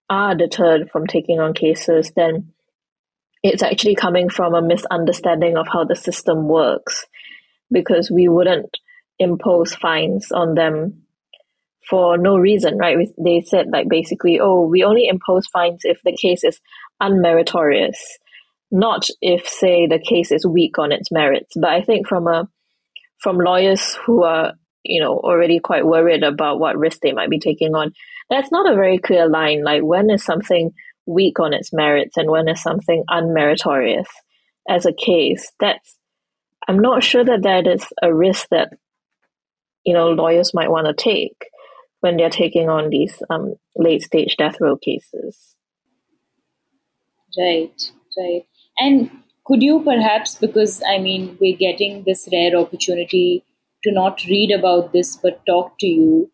[0.09, 2.53] are deterred from taking on cases, then
[3.43, 7.07] it's actually coming from a misunderstanding of how the system works
[7.71, 8.71] because we wouldn't
[9.18, 11.02] impose fines on them
[11.88, 13.09] for no reason, right?
[13.22, 16.61] They said like basically, oh, we only impose fines if the case is
[17.00, 17.96] unmeritorious,
[18.70, 21.52] not if say the case is weak on its merits.
[21.55, 22.48] But I think from a
[23.18, 27.38] from lawyers who are you know already quite worried about what risk they might be
[27.38, 27.92] taking on,
[28.29, 29.62] that's not a very clear line.
[29.62, 30.72] Like when is something
[31.07, 34.09] weak on its merits and when is something unmeritorious
[34.68, 35.52] as a case?
[35.61, 35.96] That's
[36.68, 38.72] I'm not sure that that is a risk that
[39.87, 41.46] you know lawyers might want to take
[42.01, 45.57] when they're taking on these um, late stage death row cases.
[47.38, 48.42] Right, right.
[48.79, 49.11] And
[49.44, 53.44] could you perhaps, because I mean, we're getting this rare opportunity
[53.85, 56.31] to not read about this but talk to you,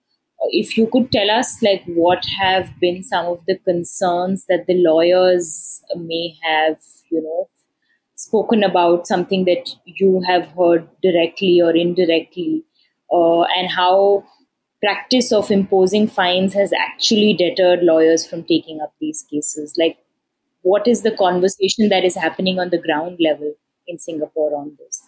[0.50, 4.74] if you could tell us, like, what have been some of the concerns that the
[4.74, 6.78] lawyers may have,
[7.10, 7.48] you know,
[8.16, 12.64] spoken about something that you have heard directly or indirectly,
[13.12, 14.24] uh, and how
[14.82, 19.74] practice of imposing fines has actually deterred lawyers from taking up these cases.
[19.78, 19.98] Like,
[20.62, 23.54] what is the conversation that is happening on the ground level
[23.86, 25.02] in Singapore on this?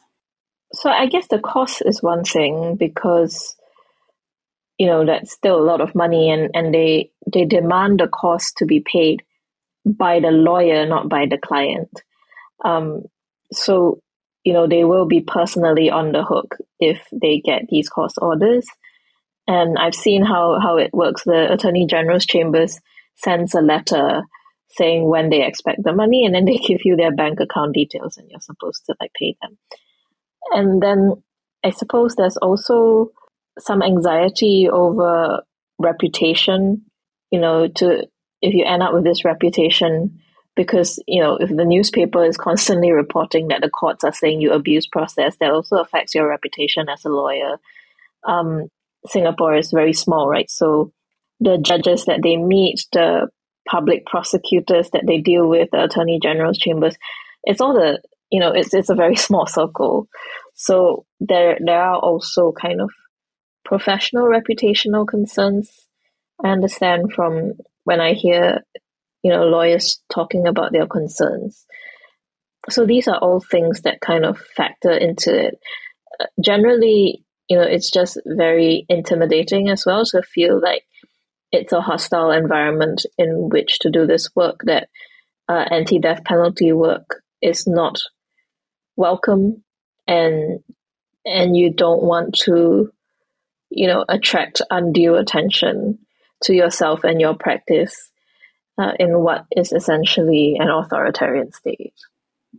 [0.73, 3.57] So, I guess the cost is one thing because
[4.79, 8.57] you know that's still a lot of money and and they they demand the cost
[8.57, 9.23] to be paid
[9.87, 11.89] by the lawyer not by the client
[12.65, 13.03] um,
[13.53, 14.01] so,
[14.45, 18.67] you know, they will be personally on the hook if they get these court orders.
[19.47, 21.25] And I've seen how, how it works.
[21.25, 22.79] The Attorney General's Chambers
[23.17, 24.23] sends a letter
[24.71, 28.17] saying when they expect the money, and then they give you their bank account details,
[28.17, 29.59] and you're supposed to like pay them.
[30.51, 31.23] And then
[31.65, 33.11] I suppose there's also
[33.59, 35.43] some anxiety over
[35.79, 36.83] reputation.
[37.31, 38.07] You know, to
[38.43, 40.21] if you end up with this reputation
[40.57, 44.53] because you know if the newspaper is constantly reporting that the courts are saying you
[44.53, 47.59] abuse process that also affects your reputation as a lawyer.
[48.27, 48.69] Um,
[49.07, 50.51] singapore is very small right?
[50.51, 50.93] So
[51.41, 53.29] the judges that they meet the
[53.69, 56.97] public prosecutors that they deal with the attorney general's chambers
[57.45, 60.09] it's all the you know it's it's a very small circle.
[60.55, 62.91] So there there are also kind of
[63.65, 65.87] professional reputational concerns
[66.45, 67.53] i understand from
[67.85, 68.61] when i hear
[69.25, 71.67] you know lawyers talking about their concerns.
[72.71, 75.59] So these are all things that kind of factor into it.
[76.21, 80.85] Uh, generally you know it's just very intimidating as well to feel like
[81.51, 84.89] it's a hostile environment in which to do this work that
[85.49, 87.99] uh, anti-death penalty work is not
[88.97, 89.63] welcome
[90.07, 90.61] and
[91.25, 92.91] and you don't want to
[93.71, 95.99] you know attract undue attention
[96.43, 98.11] to yourself and your practice
[98.79, 101.95] uh, in what is essentially an authoritarian state.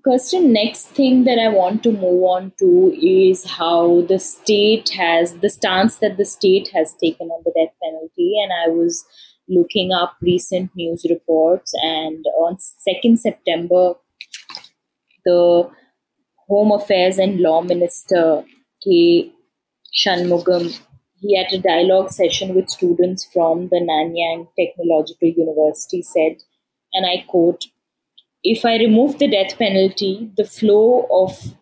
[0.04, 5.36] Kirsten, next thing that I want to move on to is how the state has
[5.36, 8.36] the stance that the state has taken on the death penalty.
[8.44, 9.06] And I was
[9.48, 13.94] looking up recent news reports, and on 2nd September,
[15.24, 15.70] the
[16.48, 18.44] Home Affairs and Law Minister
[18.84, 19.32] K.
[19.96, 20.80] Shanmugam
[21.26, 26.38] he at a dialogue session with students from the Nanyang Technological University said,
[26.94, 27.66] and I quote,
[28.44, 31.56] if I remove the death penalty, the flow of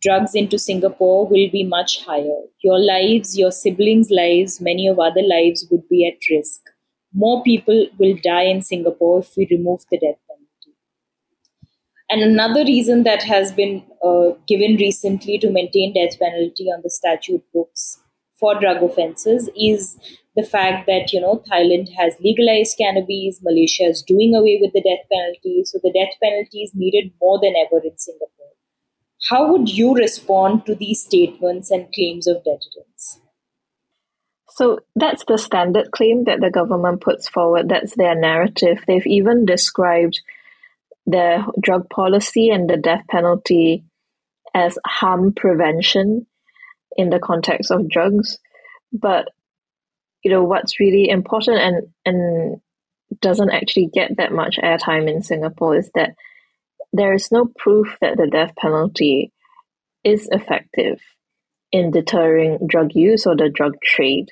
[0.00, 2.40] drugs into Singapore will be much higher.
[2.62, 6.60] Your lives, your siblings' lives, many of other lives would be at risk.
[7.12, 10.76] More people will die in Singapore if we remove the death penalty.
[12.10, 16.90] And another reason that has been uh, given recently to maintain death penalty on the
[16.90, 18.00] statute books
[18.44, 19.98] for drug offenses is
[20.36, 24.82] the fact that you know Thailand has legalized cannabis, Malaysia is doing away with the
[24.82, 28.52] death penalty, so the death penalty is needed more than ever in Singapore.
[29.30, 33.20] How would you respond to these statements and claims of deterrence?
[34.50, 37.70] So that's the standard claim that the government puts forward.
[37.70, 38.84] That's their narrative.
[38.86, 40.20] They've even described
[41.06, 43.84] their drug policy and the death penalty
[44.52, 46.26] as harm prevention
[46.96, 48.38] in the context of drugs.
[48.92, 49.28] But
[50.22, 52.60] you know what's really important and and
[53.20, 56.14] doesn't actually get that much airtime in Singapore is that
[56.92, 59.32] there is no proof that the death penalty
[60.02, 61.00] is effective
[61.72, 64.30] in deterring drug use or the drug trade.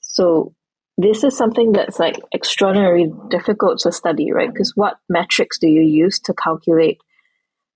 [0.00, 0.52] So
[0.98, 4.52] this is something that's like extraordinarily difficult to study, right?
[4.52, 6.98] Because what metrics do you use to calculate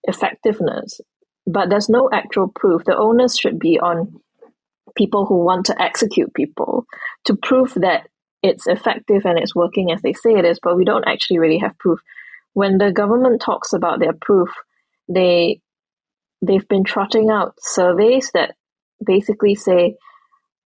[0.04, 1.00] effectiveness?
[1.46, 2.84] But there's no actual proof.
[2.84, 4.20] The onus should be on
[4.96, 6.86] people who want to execute people
[7.24, 8.08] to prove that
[8.42, 11.58] it's effective and it's working as they say it is, but we don't actually really
[11.58, 12.00] have proof.
[12.54, 14.48] When the government talks about their proof,
[15.08, 15.60] they
[16.42, 18.54] they've been trotting out surveys that
[19.04, 19.96] basically say,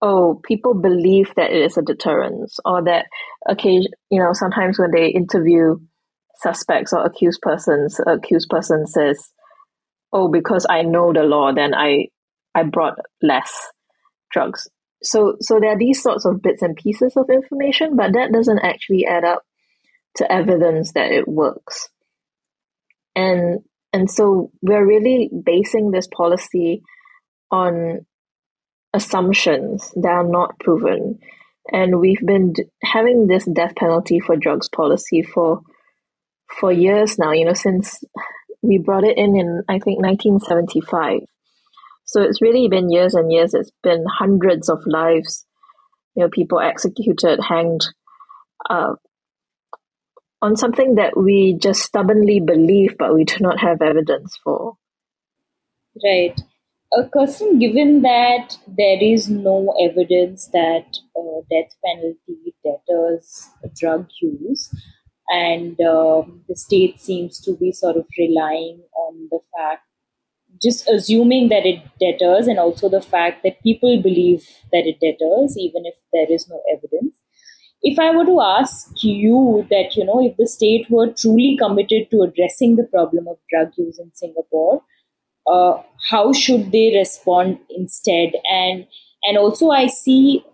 [0.00, 3.06] oh, people believe that it is a deterrence, or that
[3.46, 5.76] occasion you know, sometimes when they interview
[6.36, 9.32] suspects or accused persons, accused person says,
[10.12, 12.08] oh, because I know the law, then I
[12.54, 13.52] I brought less
[14.30, 14.68] drugs.
[15.02, 18.61] So so there are these sorts of bits and pieces of information, but that doesn't
[18.61, 19.42] actually add up
[20.16, 21.88] to evidence that it works.
[23.14, 23.61] And
[23.92, 26.82] and so we're really basing this policy
[27.50, 28.06] on
[28.92, 31.18] assumptions that are not proven.
[31.72, 35.61] And we've been having this death penalty for drugs policy for
[36.61, 38.02] for years now, you know, since
[38.62, 41.20] we brought it in in I think 1975.
[42.04, 43.52] So it's really been years and years.
[43.52, 45.44] It's been hundreds of lives,
[46.14, 47.82] you know, people executed, hanged,
[48.70, 48.94] uh,
[50.40, 54.76] on something that we just stubbornly believe, but we do not have evidence for.
[56.02, 56.40] Right.
[56.96, 64.74] Uh, Kirsten, given that there is no evidence that uh, death penalty deters drug use,
[65.31, 69.83] and um, the state seems to be sort of relying on the fact,
[70.62, 75.57] just assuming that it deters, and also the fact that people believe that it deters,
[75.59, 77.16] even if there is no evidence.
[77.83, 82.11] If I were to ask you that, you know, if the state were truly committed
[82.11, 84.83] to addressing the problem of drug use in Singapore,
[85.47, 88.87] uh, how should they respond instead and
[89.24, 90.45] and also i see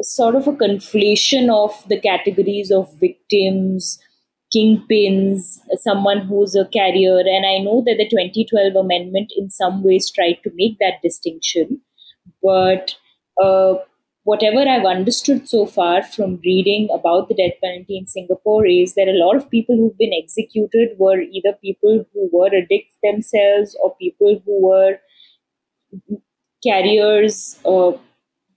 [0.00, 3.98] sort of a conflation of the categories of victims
[4.54, 10.10] kingpins someone who's a carrier and i know that the 2012 amendment in some ways
[10.10, 11.80] tried to make that distinction.
[12.42, 12.94] But
[13.42, 13.74] uh,
[14.24, 19.08] whatever I've understood so far from reading about the death penalty in Singapore is that
[19.08, 23.96] a lot of people who've been executed were either people who were addicts themselves or
[23.96, 24.98] people who were
[26.62, 27.92] carriers uh,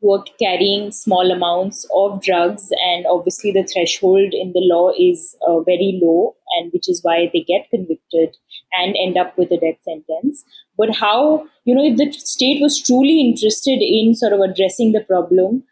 [0.01, 5.35] who are carrying small amounts of drugs and obviously the threshold in the law is
[5.47, 8.35] uh, very low and which is why they get convicted
[8.73, 10.43] and end up with a death sentence.
[10.77, 15.01] But how you know if the state was truly interested in sort of addressing the
[15.01, 15.63] problem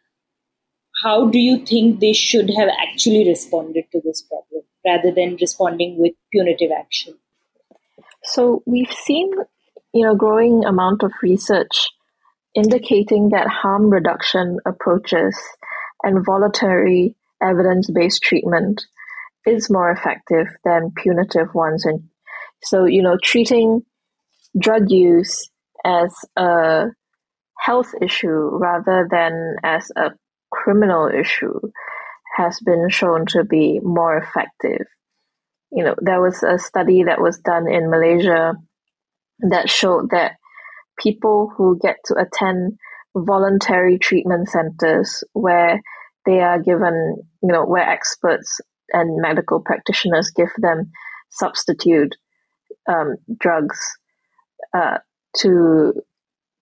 [1.03, 5.99] how do you think they should have actually responded to this problem rather than responding
[5.99, 7.15] with punitive action?
[8.23, 9.31] So we've seen
[9.93, 11.89] you know growing amount of research
[12.55, 15.37] indicating that harm reduction approaches
[16.03, 18.85] and voluntary evidence based treatment
[19.45, 21.85] is more effective than punitive ones.
[21.85, 22.09] And
[22.63, 23.81] so, you know, treating
[24.57, 25.49] drug use
[25.85, 26.85] as a
[27.59, 30.11] health issue rather than as a
[30.51, 31.59] criminal issue
[32.37, 34.87] has been shown to be more effective.
[35.71, 38.55] You know, there was a study that was done in Malaysia
[39.49, 40.33] that showed that
[40.97, 42.77] people who get to attend
[43.15, 45.81] voluntary treatment centers where
[46.25, 48.59] they are given, you know, where experts
[48.91, 50.91] and medical practitioners give them
[51.29, 52.15] substitute
[52.87, 53.79] um, drugs
[54.73, 54.97] uh,
[55.37, 55.93] to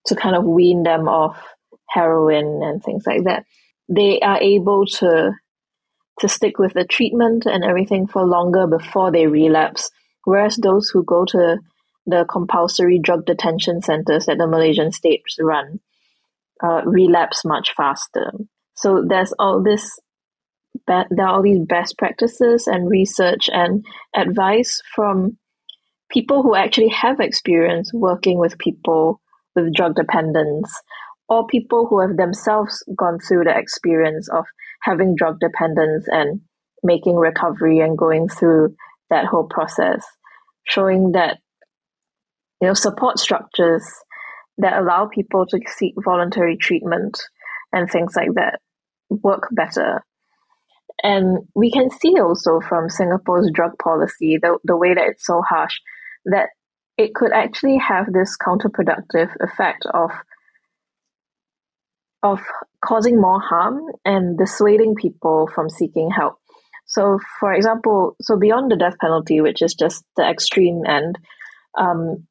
[0.07, 1.41] to kind of wean them off
[1.89, 3.45] heroin and things like that.
[3.89, 5.31] They are able to
[6.19, 9.89] to stick with the treatment and everything for longer before they relapse.
[10.25, 11.57] Whereas those who go to
[12.06, 15.80] the compulsory drug detention centers that the Malaysian states run
[16.64, 18.32] uh, relapse much faster.
[18.76, 19.99] So there's all this,
[20.88, 23.86] be- there are all these best practices and research and
[24.16, 25.38] advice from
[26.10, 29.20] people who actually have experience working with people
[29.56, 30.72] with drug dependence
[31.30, 34.45] or people who have themselves gone through the experience of
[34.82, 36.41] having drug dependence and
[36.84, 38.76] making recovery and going through
[39.10, 40.06] that whole process,
[40.66, 41.39] showing that
[42.64, 43.84] you know, support structures
[44.57, 47.22] that allow people to seek voluntary treatment
[47.74, 48.59] and things like that
[49.09, 50.01] work better.
[51.03, 55.41] And we can see also from Singapore's drug policy, the, the way that it's so
[55.41, 55.74] harsh,
[56.24, 56.51] that
[56.97, 60.11] it could actually have this counterproductive effect of
[62.22, 62.39] of
[62.86, 66.36] causing more harm and dissuading people from seeking help.
[66.86, 71.18] So, for example, so beyond the death penalty, which is just the extreme end,
[71.78, 72.26] um,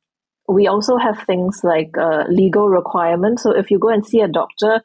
[0.52, 3.42] we also have things like uh, legal requirements.
[3.42, 4.82] So if you go and see a doctor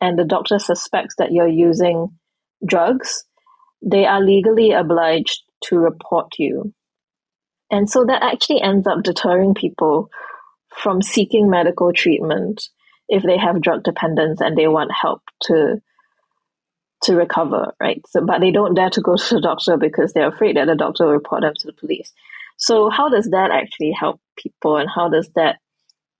[0.00, 2.08] and the doctor suspects that you're using
[2.66, 3.24] drugs,
[3.82, 6.72] they are legally obliged to report you.
[7.70, 10.10] And so that actually ends up deterring people
[10.74, 12.68] from seeking medical treatment
[13.08, 15.80] if they have drug dependence and they want help to
[17.02, 18.00] to recover, right?
[18.08, 20.74] So but they don't dare to go to the doctor because they're afraid that the
[20.74, 22.12] doctor will report them to the police.
[22.56, 25.56] So how does that actually help people and how does that,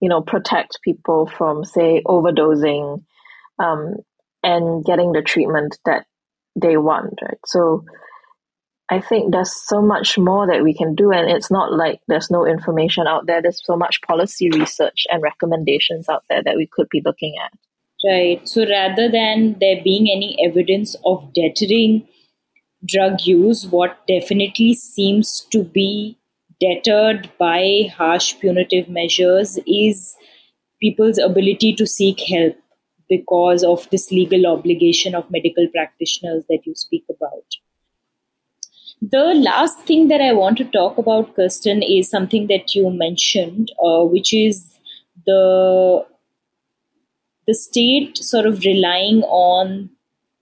[0.00, 3.04] you know, protect people from say overdosing
[3.58, 3.94] um,
[4.42, 6.06] and getting the treatment that
[6.60, 7.38] they want, right?
[7.46, 7.84] So
[8.90, 12.30] I think there's so much more that we can do and it's not like there's
[12.30, 13.40] no information out there.
[13.40, 17.52] There's so much policy research and recommendations out there that we could be looking at.
[18.06, 18.46] Right.
[18.46, 22.06] So rather than there being any evidence of deterring
[22.84, 26.18] drug use, what definitely seems to be
[26.60, 30.16] deterred by harsh punitive measures is
[30.80, 32.56] people's ability to seek help
[33.08, 37.44] because of this legal obligation of medical practitioners that you speak about.
[39.02, 43.70] The last thing that I want to talk about, Kirsten, is something that you mentioned,
[43.82, 44.78] uh, which is
[45.26, 46.06] the
[47.46, 49.90] the state sort of relying on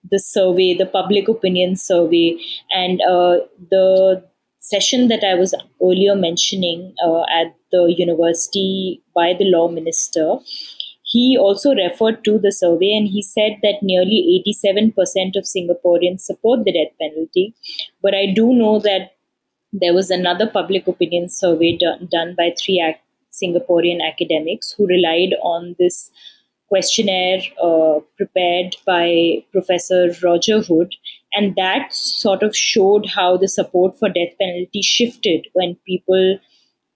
[0.08, 2.38] the survey, the public opinion survey,
[2.70, 3.38] and uh,
[3.70, 4.22] the
[4.62, 10.36] session that I was earlier mentioning uh, at the university by the law minister,
[11.04, 16.64] he also referred to the survey and he said that nearly 87% of Singaporeans support
[16.64, 17.54] the death penalty.
[18.02, 19.10] But I do know that
[19.72, 23.00] there was another public opinion survey done, done by three ac-
[23.32, 26.10] Singaporean academics who relied on this
[26.68, 30.94] questionnaire uh, prepared by Professor Roger Hood,
[31.34, 36.38] and that sort of showed how the support for death penalty shifted when people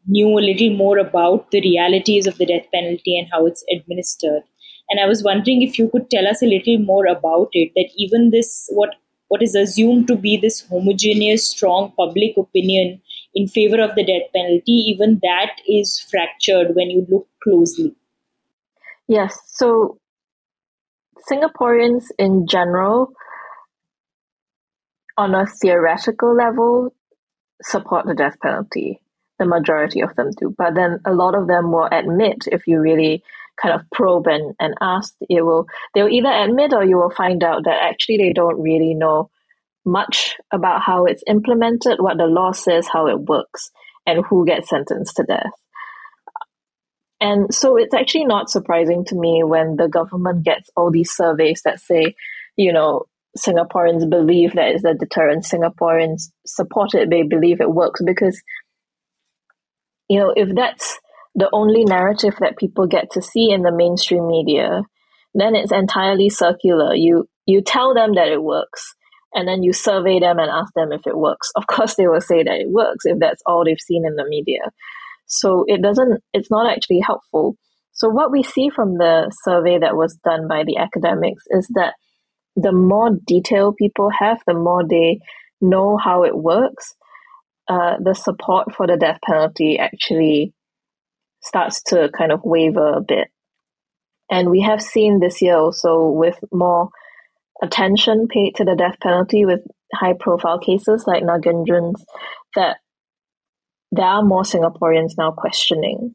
[0.06, 4.42] knew a little more about the realities of the death penalty and how it's administered.
[4.88, 7.72] And I was wondering if you could tell us a little more about it.
[7.74, 8.90] That even this, what
[9.28, 13.00] what is assumed to be this homogeneous, strong public opinion
[13.34, 17.94] in favor of the death penalty, even that is fractured when you look closely.
[19.08, 19.36] Yes.
[19.46, 19.98] So
[21.30, 23.12] Singaporeans in general,
[25.16, 26.94] on a theoretical level,
[27.62, 29.00] support the death penalty.
[29.38, 30.54] The majority of them do.
[30.56, 33.22] But then a lot of them will admit, if you really
[33.60, 37.42] kind of probe and, and ask, it will they'll either admit or you will find
[37.42, 39.30] out that actually they don't really know
[39.84, 43.70] much about how it's implemented, what the law says, how it works,
[44.06, 45.52] and who gets sentenced to death.
[47.20, 51.62] And so it's actually not surprising to me when the government gets all these surveys
[51.64, 52.14] that say,
[52.56, 53.04] you know,
[53.36, 58.40] Singaporeans believe that it's a deterrent, Singaporeans support it, they believe it works because,
[60.08, 60.98] you know, if that's
[61.34, 64.82] the only narrative that people get to see in the mainstream media,
[65.34, 66.94] then it's entirely circular.
[66.94, 68.94] You you tell them that it works,
[69.34, 71.50] and then you survey them and ask them if it works.
[71.54, 74.24] Of course, they will say that it works if that's all they've seen in the
[74.26, 74.60] media.
[75.26, 77.56] So it doesn't, it's not actually helpful.
[77.92, 81.94] So what we see from the survey that was done by the academics is that
[82.56, 85.20] the more detail people have, the more they
[85.60, 86.94] know how it works,
[87.68, 90.54] uh, the support for the death penalty actually
[91.42, 93.28] starts to kind of waver a bit.
[94.30, 96.88] And we have seen this year also with more
[97.62, 99.60] attention paid to the death penalty with
[99.94, 102.04] high profile cases like Nagaenthran's
[102.54, 102.78] that
[103.92, 106.14] there are more Singaporeans now questioning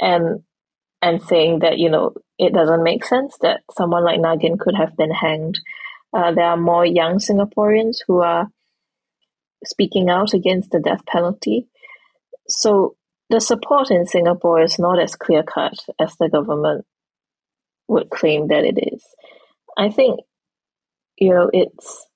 [0.00, 0.42] and
[1.02, 4.96] and saying that you know it doesn't make sense that someone like Nagin could have
[4.96, 5.58] been hanged.
[6.14, 8.48] Uh, there are more young Singaporeans who are
[9.64, 11.66] speaking out against the death penalty.
[12.48, 12.96] So
[13.30, 16.84] the support in Singapore is not as clear cut as the government
[17.88, 19.04] would claim that it is.
[19.76, 20.20] I think
[21.16, 22.06] you know it's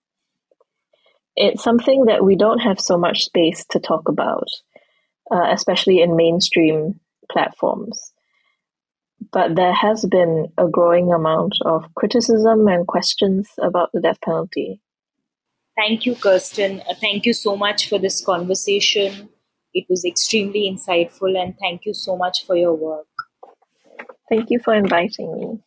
[1.36, 4.48] it's something that we don't have so much space to talk about,
[5.30, 8.12] uh, especially in mainstream platforms.
[9.32, 14.80] But there has been a growing amount of criticism and questions about the death penalty.
[15.76, 16.80] Thank you, Kirsten.
[16.88, 19.28] Uh, thank you so much for this conversation.
[19.74, 23.06] It was extremely insightful, and thank you so much for your work.
[24.30, 25.58] Thank you for inviting me.